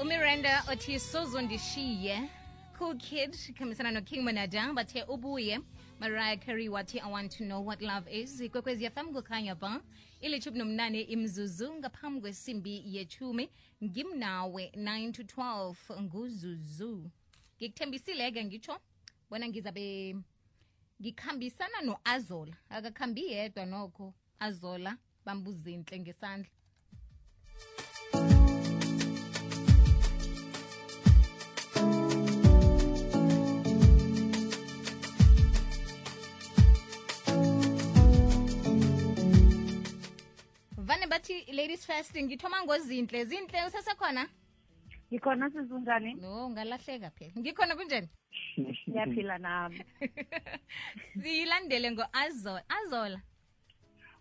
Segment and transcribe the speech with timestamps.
[0.00, 2.28] umiranda othi sozondishiye
[2.78, 5.58] cool kid khambisana noking monada bathe ubuye.
[5.98, 8.40] Mariah carey wathi i want to know what love is.
[8.40, 9.80] Ikwekwezi fm kukhanya ba.
[10.20, 13.48] Ilithumi nomnane imzuzu ngaphambi kwesimbi yethumi
[13.84, 17.10] ngimnawe 9 to 12 nguzuzu.
[17.58, 18.78] Ngikuthembisile-ke ngitsho
[19.30, 20.16] bona ngizabe
[21.00, 22.56] ngikhambisana no-azola.
[22.68, 26.50] Akakhambi yedwa nokho azola bambuzinhle ngesandla
[41.76, 43.24] ladies first ngithoma ngozinhle.
[43.24, 44.28] Zinhle usesekhona?
[45.12, 47.32] Ngikhona sizunjani no ngalahleka phela.
[47.38, 48.08] Ngikhona kunjani?
[48.88, 49.80] Ngiyaphila nami.
[51.22, 53.20] Siyilandele ngo-azola azola.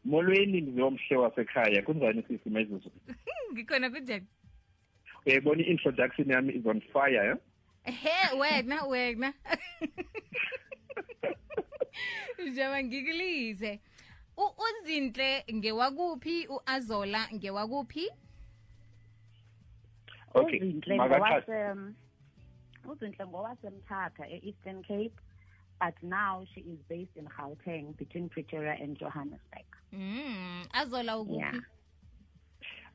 [0.06, 1.82] Molweni ngizomhle wasekhaya.
[1.82, 2.92] Kunjani sisi mezuzu
[3.54, 4.28] ngikhona kunjani?
[5.26, 7.38] Uyayibona i-introduction yami is on fire eh?
[7.84, 9.34] he wena wena.
[12.48, 13.80] Njengoba ngikulize
[14.38, 16.48] uzinhle ngewakuphi?
[16.48, 18.10] U-azola ngewakuphi?
[20.34, 21.94] Okay uzinhle makaqale ngowase
[22.86, 25.16] uzinhle ngowasemthatha e-eastern cape
[25.80, 29.66] but now she is based in gauteng between pretoria and johannesburg.
[29.94, 31.40] Mm azola ukuphi?
[31.40, 31.60] Yeah.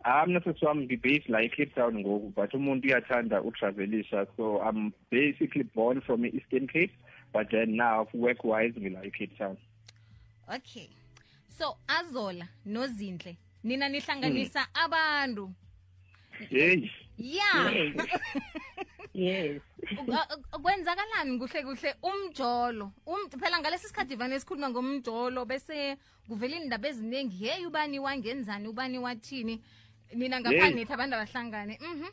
[0.04, 4.92] Ah, mna sisi wami ngi-base la ecape town ngoku but umuntu uyathanda utravelisha so i'm
[5.10, 6.92] basically born from i-eastern cape
[7.32, 9.56] but then now work wise ngila ecape town.
[10.48, 10.88] Okay
[11.58, 13.36] so azola nozinhle.
[13.64, 14.84] Nina nihlanganisa mm.
[14.84, 15.52] abantu.
[16.48, 16.90] Hey.
[17.18, 17.70] ya.
[19.14, 19.62] Yes.
[20.62, 21.94] Kwenzakalani kuhle kuhle?
[22.02, 22.92] Umjolo.
[23.06, 25.96] Um phela ngalesi sikhathi vane sikhuluma ngomjolo bese
[26.28, 28.68] kuvela indaba eziningi yeyi ubani wangenzani?
[28.68, 29.60] Ubani wathini?
[30.14, 31.78] Nina ngaphandle nithi abantu abahlangane.
[31.80, 32.08] Mhm.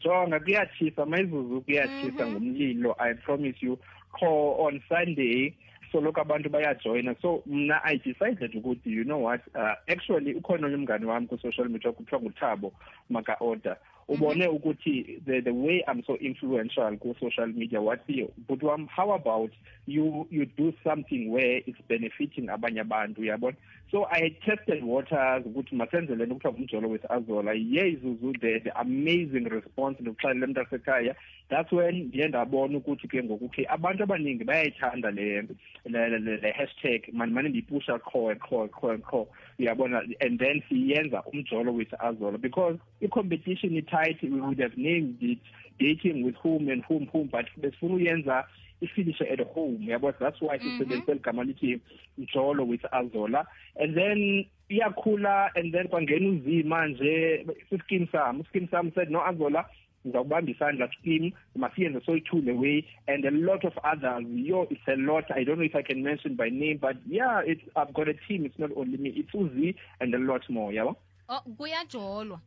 [0.00, 2.96] Jonga kuyatshisa mayizuzu kuyatshisa ngomlilo.
[2.98, 3.78] I promise you
[4.18, 5.54] call on sunday
[5.94, 7.14] soloko abantu bayajoyina.
[7.22, 11.68] So mna i decided ukuthi you know what uh, actually ukhona onye umngane wami ku-social
[11.68, 12.72] media kuthiwa nguthabo
[13.10, 13.76] maka-order
[14.08, 14.56] ubone mm-hmm.
[14.56, 19.50] ukuthi the, the way i'm so influential ku-social media wathi but wam how about
[19.86, 23.56] you you do something where it's benefiting abanye abantu uyabona
[23.90, 27.52] so i tested waters ukuthi masenze le nto kuthiwa ngumjolo with azola.
[27.52, 31.14] Ye zuzu the, the amazing response nokuxalela mntasekhaya
[31.48, 35.42] that's when ndiye ndabona ukuthi ke ngoku okay abantu abaningi bayayithanda le
[35.84, 39.28] le, le, le, le hashtag mani mane ndiyipusha qho qho qho qho
[39.58, 45.38] uyabona and then siyenza umjolo with azola because i-competition i-tight we would have named it
[45.78, 48.46] dating with whom and whom whom but besifuna uyenza
[48.80, 51.80] ifinishe at home uyabona that's why sisebenzise ligama lithi
[52.18, 53.46] mjolo with azola.
[53.76, 59.64] And then iyakhula and then kwangena uzima nje siskin sam uskin sam said no azola
[60.06, 64.24] ngizakubamba isandla skim masiyenze soyi-two the way and a lot of others.
[64.28, 65.24] Yo it's a lot.
[65.30, 68.14] I don't know if i can mention by name but yeah it's, i've got a
[68.28, 68.44] team.
[68.44, 70.96] It's not only me it's uzi and a lot more yabo
[71.28, 72.40] oh kuyajolwa.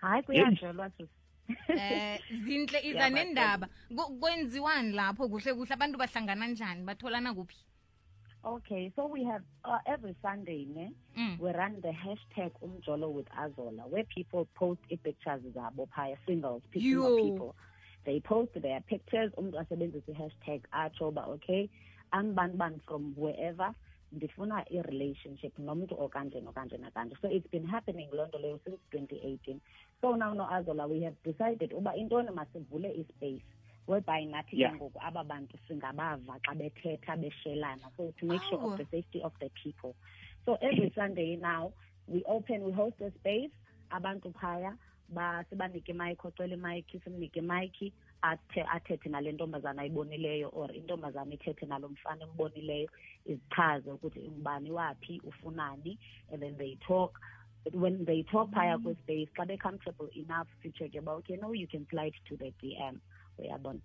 [0.00, 1.08] Hayi kuyajolwa sis
[1.68, 3.68] eh zinhle iza nendaba
[4.20, 5.74] kwenziwani lapho kuhle kuhle?
[5.74, 6.84] Abantu bahlangana njani?
[6.84, 7.56] Batholana kuphi
[8.46, 11.38] okay so we have uh, every sunday ne mm.
[11.40, 17.18] we run the hashtag umjolo with azola where people post i-pictures zabo phaya singles single
[17.18, 17.24] Yo.
[17.24, 17.54] people.
[18.04, 21.68] They post their pictures umuntu asebenzisa i-hashtag atsho uba okay
[22.12, 23.74] ambani bani from wherever
[24.12, 27.16] ndifuna i-relationship nomuntu okanje nokanje nakanje.
[27.20, 29.58] So it's been happening loo nto leyo since 2018
[30.00, 33.42] so now no azola we have decided uba intoni masivule ispace
[33.86, 34.74] whereby nathi ke Yeah.
[34.74, 39.32] ngoku aba bantu singabava xa bethetha beshelana so to make sure of the safety of
[39.40, 39.94] the people.
[40.44, 41.72] So every sunday now
[42.06, 43.50] we open we host a space
[43.90, 44.76] abantu phaya
[45.08, 47.92] ba sibanike imayikhi ocela imayikhi simnike imayikhi
[48.22, 52.88] athe athethe nale ntombazana ayibonileyo or intombazana ithethe nalo mfana embonileyo
[53.26, 55.98] izichaze ukuthi ngubani waphi ufunani
[56.32, 57.20] and then they talk.
[57.72, 58.82] When they talk phaya mm.
[58.84, 63.00] kwispace xa be-comfortable enough sitsheke uba okay no you can slide to the dm
[63.38, 63.80] uyabona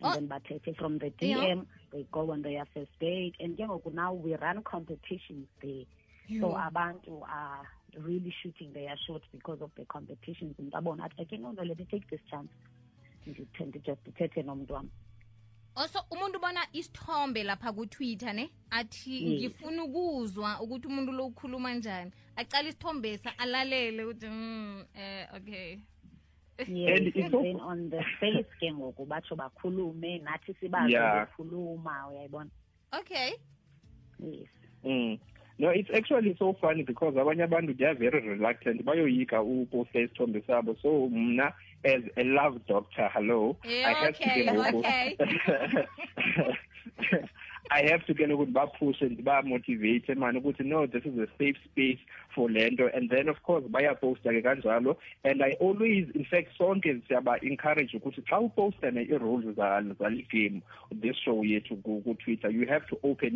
[0.00, 0.12] and Oh.
[0.12, 1.38] then bathethe from the Yeah.
[1.40, 3.34] dm they go on their first date.
[3.40, 5.84] And ke ngoku now we run competitions there.
[6.40, 6.56] So Yo.
[6.56, 7.66] abantu are
[7.96, 10.56] really shooting their shot because of the competitions.
[10.58, 12.50] Umntu abona athi okay no no let me take this chance.
[13.26, 14.90] Ndithethe nomntu wam
[15.76, 18.50] also umuntu ubona isithombe lapha ku-twitter ne?
[18.70, 19.40] Athi Yes.
[19.40, 22.12] ngifuna ukuzwa ukuthi umuntu lo ukhuluma njani.
[22.36, 25.78] Acala isithombesa alalele ukuthi mm, eh okay
[26.58, 30.92] yes And and it's also- then on the face ke ngoku batsho bakhulume nathi sibazi
[30.92, 31.26] Yeah.
[31.26, 32.50] bekhuluma uyayibona
[32.98, 33.32] okay
[34.20, 34.48] yes
[34.84, 35.18] Mm.
[35.58, 40.40] no it's actually so funny because abanye abantu they are very reluctant bayoyika uposta isithombe
[40.46, 41.52] sabo so mna
[41.84, 45.16] as a love doctor hello Yeah, i have to okay, ke ngoku okay.
[47.70, 51.98] I have to ke ukuthi baphushe ndibamotivate man ukuthi no this is a safe space
[52.34, 54.96] for lento and then of course bayaposta ke kanjalo.
[55.24, 60.26] And I always in fact sonke siyaba encourage ukuthi xa uposta ne i-rules zalo zale
[60.30, 63.34] game this show yethu ku ku Twitter you have to open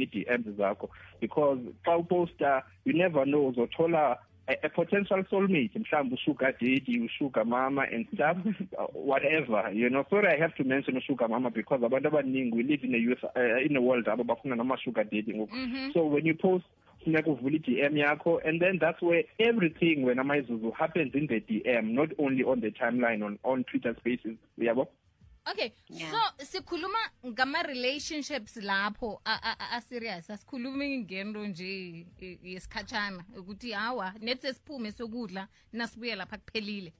[0.58, 0.88] zakho.
[1.20, 4.18] Because xa uposta you never know uzothola
[4.48, 8.36] a, a potential soulmate mhlawumbe usugar daddy usugar mama and stuff
[8.92, 10.04] whatever you know.
[10.10, 13.24] Sorry i have to mention usugar mama because abantu abaningi we live in a youth
[13.24, 15.92] uh, in a world abo bafuna nama-sugar daddy ngoku.
[15.92, 16.64] So when you post
[17.04, 21.92] funeka uvula i-dm yakho and then that's where everything wena mayizuzu happens in the dm
[21.94, 24.88] not only on the timeline on, on twitter spaces uyabo
[25.50, 26.10] okay Yeah.
[26.10, 29.22] so sikhuluma ngama-relationships lapho
[29.70, 31.88] aserious asikhulumi ngento nje
[32.20, 36.92] i- yesikhatshana ukuthi hawa nethi sesiphume sokudla nasibuye lapha kuphelile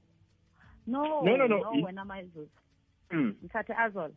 [0.87, 2.49] no No, no, no, wena mayizuzu
[3.11, 3.35] mm.
[3.43, 4.13] ngithathe azol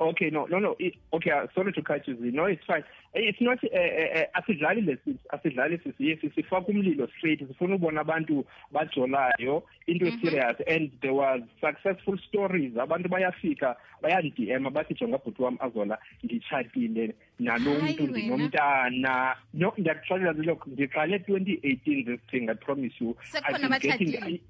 [0.00, 0.76] Okay, no, no, no.
[0.78, 2.16] It, okay, uh, sorry to cut you.
[2.32, 2.84] No, it's fine.
[3.14, 3.58] Eh, It's not.
[3.64, 6.08] Uh, uh, asidlali lesi, asidlali sisi.
[6.08, 7.40] Yes, sifaka umlilo straight.
[7.48, 12.74] Sifuna ubona abantu bajolayo into serious and there was successful stories.
[12.76, 19.36] Abantu bayafika, bayan DM bathi jonga bhuti wami azola nditshatile nalo mntu ndinomntana.
[19.54, 23.16] No, ngiyakuxolela look, twenty 2018 this thing I promise you.
[23.34, 24.40] I've been getting-.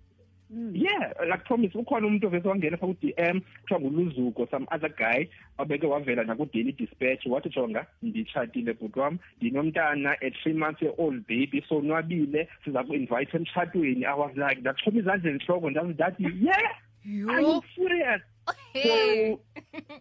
[0.50, 0.72] Mm.
[0.74, 5.28] yeah like promise ukhona umuntu ovese wangena pha ku-dm kuthiwa nguluzuko some other guy
[5.58, 11.64] wabeke wavela naku-daily dispatch wathi jonga nditshatile bhuti wam ndinomntana a three months old baby
[11.68, 14.04] sonwabile siza ku-invite emtshatweni.
[14.04, 18.22] I was like ndaxhoma izandla entloko ndazi ndathi yeah you yo serious
[18.72, 19.40] so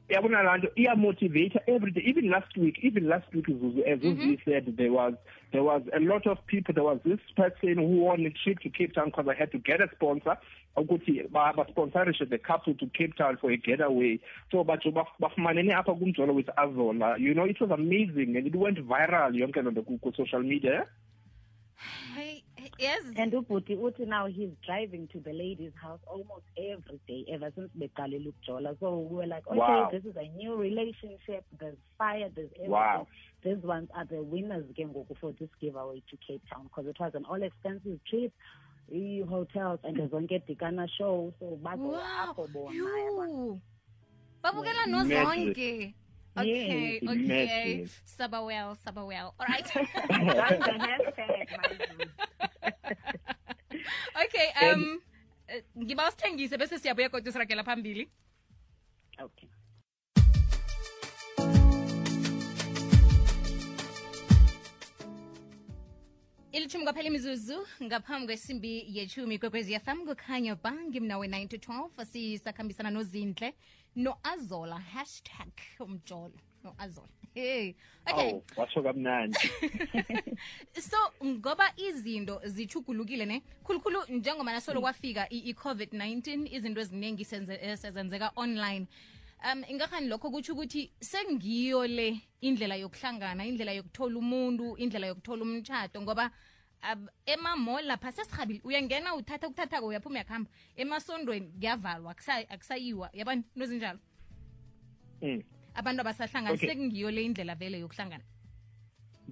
[0.09, 2.03] yabona laa nto iyamotivate every day.
[2.05, 4.33] Even last week even last week zuzu as uzi mm-hmm.
[4.45, 5.13] said there was
[5.51, 8.69] there was a lot of people there was this person who won a trip to
[8.69, 10.37] cape town because i had to get a sponsor.
[10.77, 14.19] Ukuthi ba- basponsorishe the couple to cape town for a getaway.
[14.51, 17.19] So batsho bafumanene apha kumjolo with azola.
[17.19, 20.85] You know it was amazing and it went viral yonke loo nto ku- ku-social media
[22.15, 22.43] hey
[22.79, 27.51] yes and ubhuti uthi now he's driving to the lady's house almost every day ever
[27.55, 29.89] since beqalile ukujola so we were like okay Wow.
[29.91, 33.07] this is a new relationship there's fire there's everything Wow.
[33.43, 36.99] these ones are the winners ke ngoku for this giveaway to cape town because it
[36.99, 38.33] was an all expensive trip
[38.91, 43.27] i-hotels and zonke dikana show so bazoya wow apho bona yabona.
[43.29, 43.59] yo
[44.43, 45.17] babukela Magic.
[45.17, 45.93] nozonke
[46.37, 47.27] okay Yes, okay.
[47.27, 47.89] magic.
[48.05, 49.33] saba well saba well.
[49.39, 49.65] All right.
[49.73, 51.47] That's the hashtag,
[54.25, 54.99] okay um
[55.47, 58.09] eh, ngiba usithengise bese siyabuya kodwa siragela phambili.
[59.19, 59.49] Okay
[66.57, 72.89] ilithumi kwaphela imizuzu ngaphambi kwesimbi yethumi kwekwezi fm kukhanya bangi mnawe 9 to 12 sisakhambisana
[72.91, 73.53] nozinhle
[73.95, 76.33] no-azola hashtag umjolo
[76.63, 77.07] no-azola.
[77.33, 77.73] Hey
[78.11, 78.33] okay.
[78.57, 79.37] Oh kamnandi.
[80.81, 88.87] So ngoba izinto zithugulukile ne khulukhulu njengoba nasolo kwafika i- i-covid-19 izinto eziningi sezenzeka online
[89.43, 96.01] um ingahani lokho kutsho ukuthi sengiyo le indlela yokuhlangana indlela yokuthola umuntu indlela yokuthola umtshato
[96.01, 96.31] ngoba
[97.25, 102.15] emamall lapha sesihabile uyangena uthatha ukuthathako uyaphuma uyakuhamba emasondweni kuyavalwa
[102.49, 103.09] akusayiwa.
[103.13, 103.43] Yabani?
[103.55, 103.99] Nozinjalo?
[105.21, 105.43] Mm.
[105.77, 106.69] abantu abasahlangana Okay.
[106.69, 108.23] sekungiyo le indlela vele yokuhlangana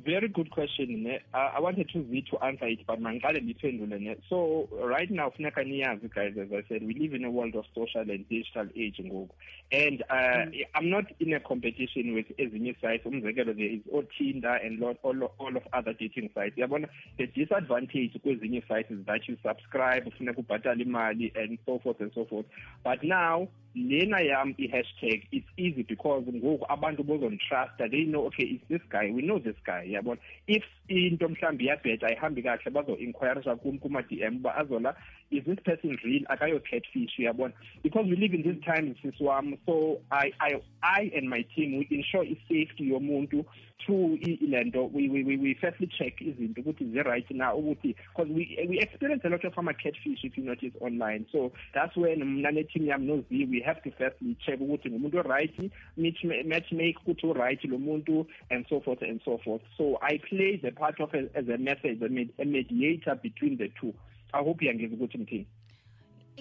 [0.04, 1.04] Very good question.
[1.04, 1.20] Ne?
[1.34, 4.18] Uh, I wanted to Z to answer it, but mangiqale ngiphendule ne.
[4.30, 7.64] So right now funeka niyazi guys as I said we live in a world of
[7.74, 9.30] social and digital age ngoku.
[9.72, 13.06] And uh, I'm not in a competition with ezinye sites.
[13.06, 16.58] Umzekelo there is Tinder and lot, all, all of other dating sites.
[16.58, 22.02] Yabona the disadvantage kwezinye sites is that you subscribe funeka ubhatale imali and so forth
[22.02, 22.46] and so forth.
[22.84, 28.64] But now lena yam i-hashtag it's easy because ngoku abantu bozonitrusta they know okay it's
[28.70, 30.18] this guy we know this guy yabona?
[30.48, 34.96] If into mhlawumbi iyabheja ayihambi kahle bazo-inquirisha kum kuma-dm uba azola
[35.32, 36.24] is this person real?
[36.30, 37.54] Akayo catfish uyabona?
[37.84, 41.88] Because we live in these times sisi so I, I, I and my team we
[41.92, 43.46] ensure i-safety yomuntu
[43.86, 44.92] through i- le nto.
[44.92, 49.24] We, we, we, we firstly check izinto ukuthi zi-right na ukuthi because we, we experience
[49.26, 51.26] a lot of ama-catfish if you notice online.
[51.32, 57.64] So that's when we have to firstly check ukuthi ngumuntu oright match make ukuthi uright
[57.66, 59.62] lo and so forth and so forth.
[59.78, 63.94] So i play the part of a, as a message a mediator between the two
[64.36, 65.48] i hope iyangeza ukuthi ngithini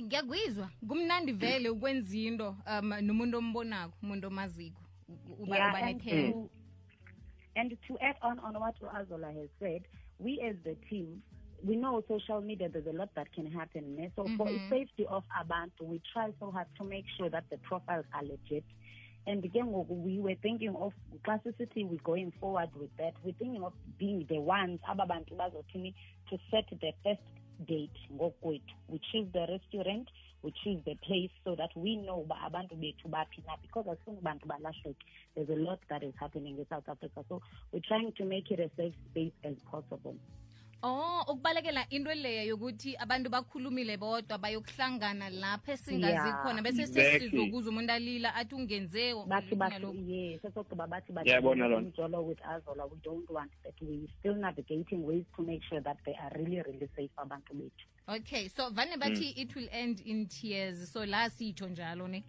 [0.02, 5.78] ngiyakuyizwa kumnandi vele ukwenza into um nomuntu ombonako umuntu omaziko u- uba Yeah, uba
[7.56, 9.82] and to, add on on what Azola has said,
[10.18, 11.22] we as the team,
[11.62, 13.94] we know social media, there's a lot that can happen.
[13.96, 14.10] ne?
[14.16, 14.70] So for the Mhm.
[14.70, 18.64] safety of Abantu, we try so hard to make sure that the profiles are legit.
[19.26, 23.14] And again, we were thinking of classicity, we're going forward with that.
[23.24, 25.94] We're thinking of being the ones, ababantu bazothini,
[26.30, 27.22] to set the first
[27.66, 28.74] date, ngokwethu.
[28.88, 30.08] We choose the restaurant,
[30.42, 34.22] we choose the place so that we know uba abantu bethu baphi na because asifuni
[34.22, 34.96] bantu balahleke.
[35.34, 37.24] There's a lot that is happening in South Africa.
[37.28, 37.40] So
[37.72, 40.16] we're trying to make it a safe space as possible.
[40.86, 47.92] Oh, ukubalekela into leya yokuthi abantu bakhulumile bodwa bayokuhlangana lapha esingazi khona bese sesizokuza umuntu
[47.92, 53.74] alila athi ungenze bathi bathi yes sesogqiba bathi umjolo with azola we don't want that.
[53.80, 57.86] We still navigating ways to make sure that they are really really safe abantu bethu.
[58.06, 60.92] Okay so vane bathi it will end in tears.
[60.92, 62.22] So la sitsho njalo ne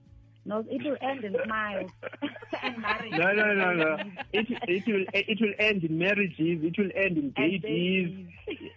[0.45, 1.91] no it will end in smiles
[2.63, 3.97] and marriage No, no, no, no.
[4.33, 6.63] It it will it will end in marriages.
[6.63, 8.27] It will end in babies.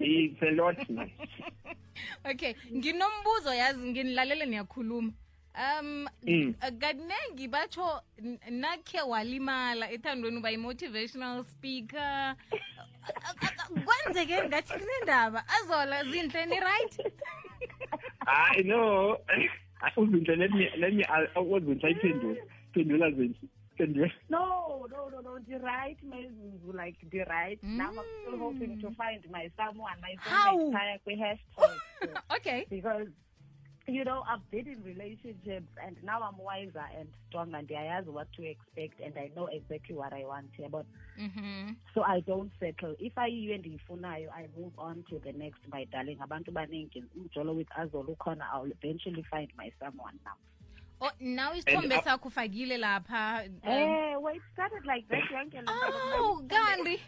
[0.01, 0.77] It's a lot,
[2.31, 5.13] okay nginombuzo yazi nginilalele niyakhuluma
[5.59, 6.55] um Mm.
[6.79, 12.37] kaningi batsho n- nakhe walimala ethandweni uba yi-motivational speaker
[13.85, 17.13] kwenzeke ngathi kunendaba azola zinhle ni-right
[18.27, 19.19] hayi know.
[19.97, 22.43] Uzinhle let me let me uh, uzinhle ayiphendule.
[22.75, 23.49] Phendula zinhle.
[23.79, 24.11] Phendula.
[24.29, 28.91] no no no no the right mezuzu like the right now i'm still hoping to
[28.91, 30.57] find my someone my How?
[30.57, 31.71] soulmate kwi-hashtag
[32.37, 33.09] okay because
[33.89, 38.13] you know I've been in relationships and now I'm wiser and stronger and I know
[38.13, 40.85] what to expect and I know exactly what I want here but
[41.19, 41.71] mm-hmm.
[41.95, 45.85] so I don't settle if I and ifunayo I move on to the next my
[45.91, 50.37] darling abantu baningi umjolo with Azola ukhona I'll eventually find my someone now
[51.01, 55.25] oh now isithombe And, uh, sakho ufakile lapha um, eh well it started like that
[55.33, 55.73] yonke le nto.
[56.19, 57.01] oh kanti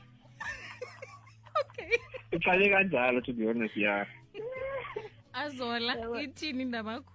[1.60, 1.90] okay
[2.32, 4.04] Iqale kanjalo to be honest, yeah.
[5.32, 7.12] azola ithini indaba yakho?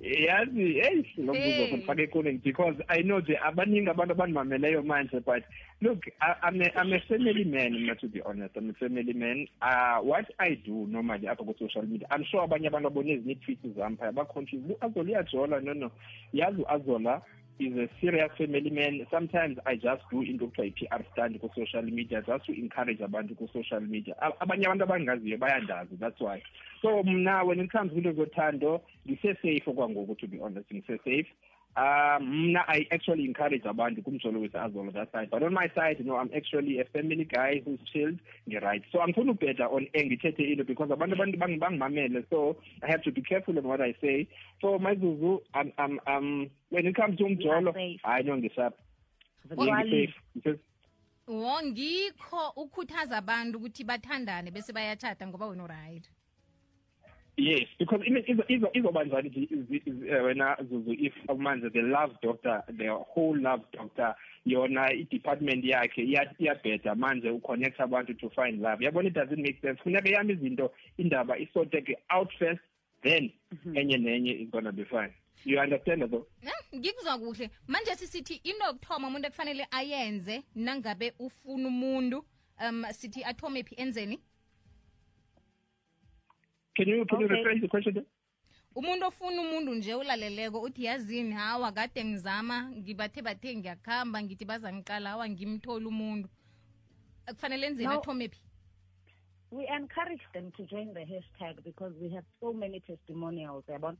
[0.00, 5.42] Yazi eyi lo mbuzo kufake ekoneni because i know the abaningi abantu abandimameleyo manje but
[5.80, 9.48] look I'm, a, i'm a family man mna to be honest i'm a family man
[9.60, 13.76] uh what i do normally apha ku-social media i'm sure abanye abantu abone ezinye ii-tweets
[13.76, 15.90] zam phaya baconfuse uazola iyajola no no.
[16.32, 17.22] Yazi uazola
[17.58, 19.06] is a serious family man.
[19.10, 23.80] Sometimes i just do into okuthiwa yi-pr stand ku-social media just to encourage abantu ku-social
[23.80, 24.14] media.
[24.40, 26.42] Abanye abantu abangaziyo bayandazi that's why.
[26.82, 31.26] So mna when it comes to the into zothando ngise-safe okwangoku to be honest ngise-safe
[31.76, 35.96] um mna i actually encourage abantu kumjolo wethu azolo that side but on my side
[35.98, 40.06] you know i'm actually a family guy who's chilled ngi-right so angifuni ubheda on air
[40.06, 43.80] ngithethe into because abantu abantu bangi- bangimamele so i have to be careful on what
[43.80, 44.26] i say.
[44.60, 47.72] So mazuzu um, um, um, when it comes to umjolo
[48.02, 48.76] hayi no ngisapha
[49.44, 50.14] Virtually.
[50.36, 50.58] ngisafe
[51.26, 56.10] wo ngikho ukhuthaza abantu ukuthi bathandane bese bayatshata ngoba wena uright
[57.40, 61.82] Yes, because even izo izo izobanjani nje izi- izi- eh, wena Zuzu if manje the
[61.82, 64.14] love doctor the whole love doctor
[64.44, 68.84] yona i-department yakhe iya- iyabheda manje uconnect abantu to find love.
[68.84, 69.80] Yabona it doesn't make sense.
[69.82, 72.60] Funeka yami izinto indaba isoteke out first
[73.02, 73.30] then
[73.74, 75.12] enye nenye is gonna be fine.
[75.44, 76.26] You understand though
[76.74, 77.50] ngikuzwa kuhle.
[77.68, 82.24] Manje sisithi inokuthoma umuntu ekufanele ayenze nangabe ufuna umuntu
[82.68, 84.18] um sithi athome phi enzeni
[86.78, 87.34] can you can you Okay.
[87.42, 88.06] rephrase the question there?
[88.74, 95.10] umuntu ofuna umuntu nje ulaleleko uthi yazini hawa kade ngizama ngibathe bathe ngiyakuhamba ngithi bazangiqala
[95.10, 96.28] hawa ngimthole umuntu
[97.26, 97.98] kufanele enzeni No.
[97.98, 98.40] athome phi
[99.50, 103.96] we encourage them to join the hashtag because we have so many testimonials yabona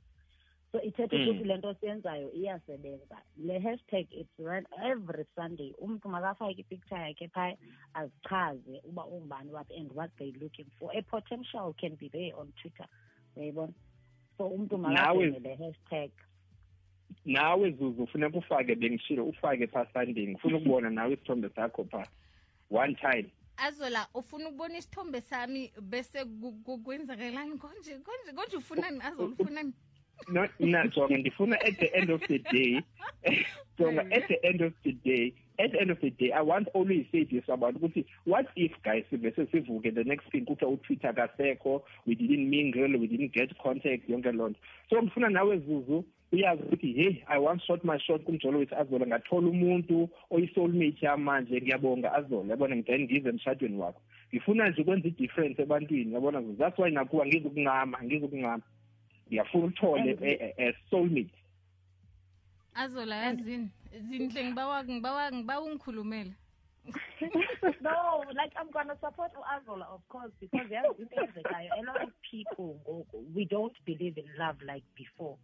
[0.73, 3.17] so ithethe ukuthi le nto siyenzayo iyasebenza.
[3.37, 5.75] Le hashtag it's run every sunday.
[5.79, 7.57] Umntu makafake ipicture yakhe phaya
[7.95, 10.91] azichaze uba ungubani waphi and what they looking for.
[10.95, 12.87] A potential can be there on twitter
[13.37, 13.73] uyayibona?
[14.37, 14.77] So umntu
[15.43, 16.11] le hashtag.
[17.25, 20.27] Nawe zuzu funeka ufake bengishilo ufake pha sunday.
[20.27, 22.07] Ngifuna ukubona nawe isithombe sakho pha
[22.71, 23.31] one time.
[23.57, 26.25] Azola ufuna ukubona isithombe sami bese
[26.85, 29.73] kwenzakelani konje konje konje ufunani azola ufunani
[30.29, 32.83] no na jonga ndifuna at the end of the day
[33.79, 36.69] jonga at the end of the day at the end of the day i want
[36.75, 41.15] always say this about ukuthi what if guys bese sivuke the next thing kuthiwa utwitter
[41.15, 44.61] kasekho we didn't mingle we didn't get contact yonke loo nto.
[44.91, 49.07] So ngifuna nawe zuzu uyazi ukuthi hey i once shot my shot kumjolo wethu azola
[49.07, 54.01] ngathola umuntu oyi-soulmate yam manje ngiyabonga azola yabona then ngize emshadweni wakho.
[54.33, 58.63] Ngifuna nje ukwenza i-difference ebantwini yabona that's why nakuwa ngizukuncama ngizukuncama
[59.29, 61.35] ngiyafuna uthole And- a- a- a soulmate
[62.75, 63.69] azola yazini
[64.09, 66.33] zinhle ngibawa ngibawa ngibawa ungikhulumela
[67.83, 72.81] no, like I'm gonna support Azola, of course, because there are a lot of people
[72.87, 73.05] go,
[73.35, 75.37] we don't believe in love like before.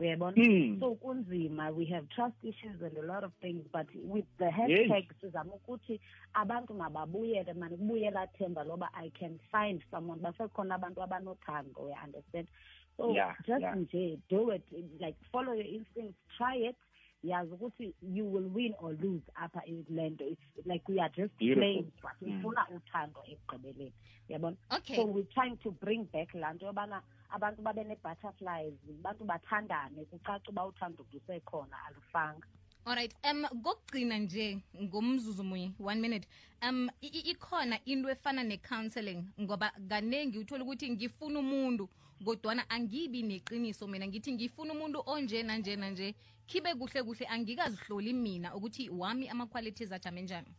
[0.00, 0.80] uyayibona Hmm.
[0.80, 4.54] so kunzima we have trust issues and a lot of things but with the Yes.
[4.90, 6.00] hashtag sizama ukuthi
[6.34, 10.20] abantu mababuyele mani kubuyela themba loba i can find someone.
[10.20, 12.48] Basekhona abantu abanothando you understand
[12.96, 13.74] so Yeah, just yeah.
[13.76, 14.62] nje do it.
[15.00, 16.18] Like follow your instincts.
[16.36, 16.76] Try it.
[17.24, 20.24] Yazi ukuthi you will win or lose apha le nto.
[20.24, 21.62] It's like we are just Beautiful.
[21.62, 22.40] playing but Mm.
[22.40, 23.92] ifuna uthando ekugqibeleni.
[24.28, 24.56] Uyabona?
[24.76, 24.96] Okay.
[24.96, 30.04] So we're trying to bring back laa nto yobana abantu babe nee-butterflies abantu bathandane.
[30.10, 32.46] Kucace uba uthando lusekhona alufanga
[32.84, 36.28] alright um kokugcina nje ngomzuzu munye one minute.
[36.68, 41.88] Um i- i- ikhona into efana ne-counseling ngoba kaningi uthola ukuthi ngifuna umuntu
[42.24, 46.14] kodwana angibi neqiniso mina ngithi ngifuna umuntu onje nanje nanje.
[46.46, 50.52] Khibe kuhle kuhle angikazihloli mina ukuthi wami ama-qualities ajame njani.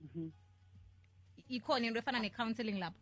[0.00, 0.30] Mhm.
[1.48, 2.98] ikhona into efana ne-counseling lapho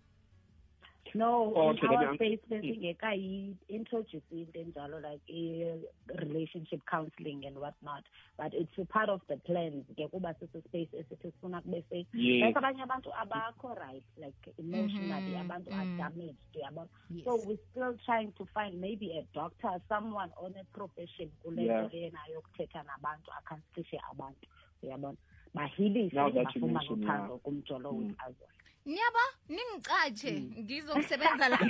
[1.15, 8.03] no Okay, in our then- space besingekayi-introduce into enjalo like i-relationship counselling and what not
[8.37, 9.85] but it's a part of the plans.
[9.97, 12.07] Ke kuba sisi-space esithi sifuna kube safe.
[12.15, 16.89] Like abanye abantu abakho right like emotionally Mhm, abantu are damaged uyabona
[17.25, 21.85] so we're still trying to find maybe a doctor someone on a profession kule Yeah.
[21.87, 24.47] nto lena yokuthetha nabantu akhansilishe abantu
[24.83, 25.17] uyabona
[25.55, 27.99] bahilishe Now that you bafumane mention, uthando kumjolo Mm.
[27.99, 28.45] wethu
[28.89, 29.25] niyaba?
[29.49, 31.59] Ningicatshe ngizokusebenza la.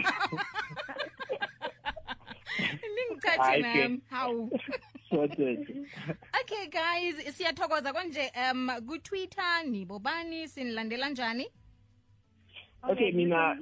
[2.94, 4.50] Ningicatshe nami hawu.
[6.40, 11.46] Okay guys siyathokoza konje um kutwitter nibobani sinilandela njani?
[12.82, 13.56] Okay mina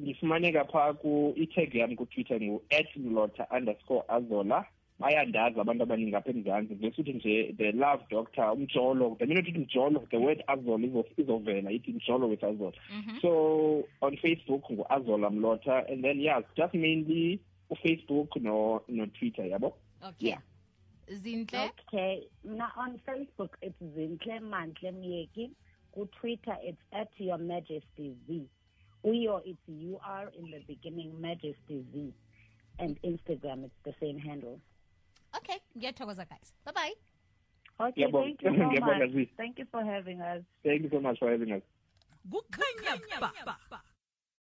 [0.00, 4.64] ngifumaneka phaa ku itag yam kutwitter ngu-at mlota underscore azola
[4.98, 6.74] bayandazi abantu abaningi apha emzantsi.
[6.76, 11.70] Ngesuthi nje the love doctor umjolo the minute uthi mjolo the word azola izo- izovela
[11.70, 13.20] ithi mjolo with azola Mhm.
[13.20, 19.74] so on facebook ngu-azola mlota and then yeah just mainly ufacebook no no-twitter yabo?
[20.02, 20.28] Okay.
[20.28, 20.40] Yeah.
[21.08, 21.70] zinhle?
[21.70, 22.28] Okay.
[22.44, 25.50] Now on facebook it's zinhle mantle myeki.
[25.92, 28.46] Ku-twitter it's at your majesty z.
[29.04, 32.12] Uyo it's you are in the beginning majesty z.
[32.78, 34.58] And instagram it's the same handle
[35.36, 35.58] okay.
[35.76, 36.94] Ngiyathokoza guys bye bye
[37.80, 38.36] okay Ngiyabonga.
[38.38, 39.28] thank you so much.
[39.36, 40.42] thank you for having us.
[40.64, 41.62] Thank you so much for having us.
[42.30, 43.32] Kukhanya ba